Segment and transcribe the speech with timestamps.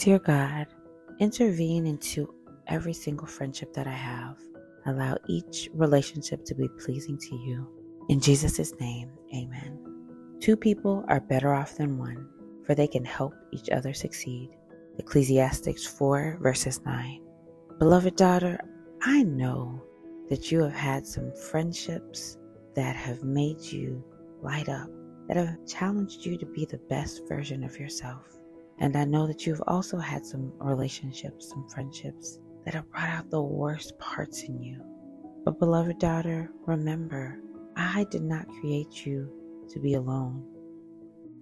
[0.00, 0.66] Dear God,
[1.18, 2.32] intervene into
[2.68, 4.38] every single friendship that I have.
[4.86, 7.68] Allow each relationship to be pleasing to you.
[8.08, 9.78] In Jesus' name, amen.
[10.40, 12.26] Two people are better off than one,
[12.64, 14.48] for they can help each other succeed.
[14.98, 17.20] Ecclesiastes 4, verses 9.
[17.78, 18.58] Beloved daughter,
[19.02, 19.84] I know
[20.30, 22.38] that you have had some friendships
[22.74, 24.02] that have made you
[24.40, 24.88] light up,
[25.28, 28.39] that have challenged you to be the best version of yourself.
[28.80, 33.30] And I know that you've also had some relationships, some friendships that have brought out
[33.30, 34.82] the worst parts in you.
[35.44, 37.38] But, beloved daughter, remember,
[37.76, 39.30] I did not create you
[39.68, 40.44] to be alone.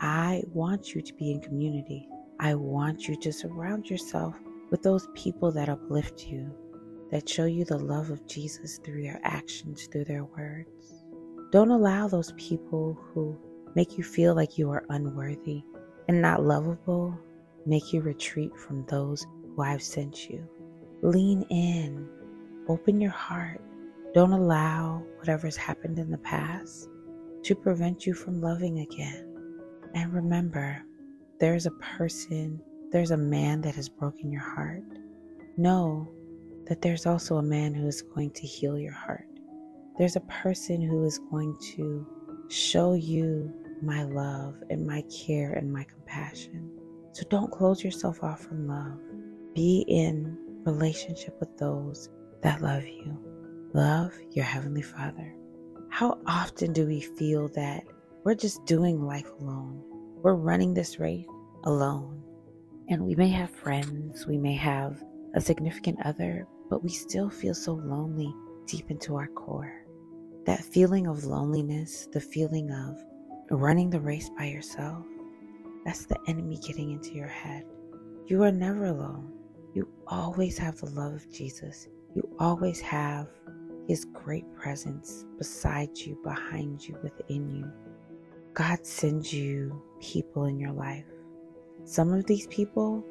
[0.00, 2.08] I want you to be in community.
[2.40, 4.36] I want you to surround yourself
[4.70, 6.52] with those people that uplift you,
[7.10, 11.04] that show you the love of Jesus through their actions, through their words.
[11.50, 13.36] Don't allow those people who
[13.74, 15.62] make you feel like you are unworthy
[16.08, 17.18] and not lovable
[17.68, 20.48] make you retreat from those who I've sent you.
[21.02, 22.08] Lean in,
[22.68, 23.60] open your heart.
[24.14, 26.88] Don't allow whatever's happened in the past
[27.42, 29.24] to prevent you from loving again.
[29.94, 30.82] And remember,
[31.38, 34.82] there's a person, there's a man that has broken your heart.
[35.56, 36.08] Know
[36.66, 39.28] that there's also a man who is going to heal your heart.
[39.98, 42.06] There's a person who is going to
[42.48, 46.77] show you my love and my care and my compassion.
[47.18, 48.96] So don't close yourself off from love.
[49.52, 52.10] Be in relationship with those
[52.42, 53.18] that love you.
[53.74, 55.34] Love your Heavenly Father.
[55.90, 57.82] How often do we feel that
[58.22, 59.82] we're just doing life alone?
[60.22, 61.26] We're running this race
[61.64, 62.22] alone.
[62.88, 65.02] And we may have friends, we may have
[65.34, 68.32] a significant other, but we still feel so lonely
[68.68, 69.82] deep into our core.
[70.46, 72.96] That feeling of loneliness, the feeling of
[73.50, 75.04] running the race by yourself,
[75.88, 77.64] that's the enemy getting into your head.
[78.26, 79.32] You are never alone.
[79.72, 81.88] You always have the love of Jesus.
[82.14, 83.28] You always have
[83.86, 87.72] his great presence beside you, behind you, within you.
[88.52, 91.06] God sends you people in your life.
[91.86, 93.02] Some of these people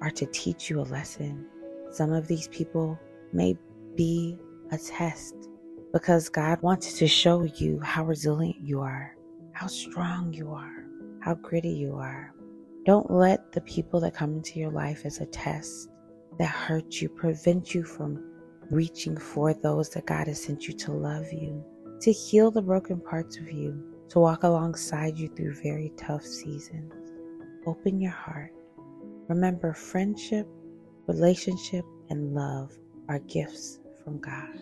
[0.00, 1.46] are to teach you a lesson.
[1.92, 2.98] Some of these people
[3.32, 3.56] may
[3.94, 4.36] be
[4.72, 5.36] a test
[5.92, 9.16] because God wants to show you how resilient you are,
[9.52, 10.85] how strong you are,
[11.26, 12.32] how gritty you are.
[12.84, 15.88] Don't let the people that come into your life as a test
[16.38, 18.22] that hurt you prevent you from
[18.70, 21.64] reaching for those that God has sent you to love you,
[22.02, 26.92] to heal the broken parts of you, to walk alongside you through very tough seasons.
[27.66, 28.52] Open your heart.
[29.26, 30.46] Remember, friendship,
[31.08, 32.70] relationship, and love
[33.08, 34.60] are gifts from God.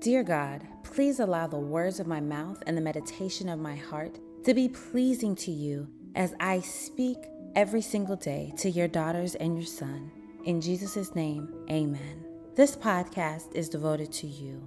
[0.00, 4.18] Dear God, please allow the words of my mouth and the meditation of my heart
[4.48, 7.18] to be pleasing to you as I speak
[7.54, 10.10] every single day to your daughters and your son.
[10.46, 12.24] In Jesus' name, amen.
[12.54, 14.66] This podcast is devoted to you,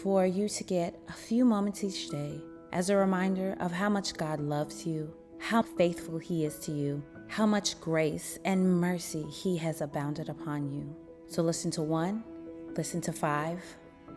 [0.00, 4.14] for you to get a few moments each day as a reminder of how much
[4.14, 9.56] God loves you, how faithful He is to you, how much grace and mercy He
[9.56, 10.94] has abounded upon you.
[11.26, 12.22] So listen to one,
[12.76, 13.60] listen to five,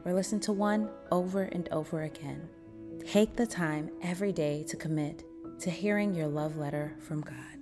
[0.06, 2.48] or listen to one over and over again.
[3.06, 5.24] Take the time every day to commit
[5.60, 7.59] to hearing your love letter from God.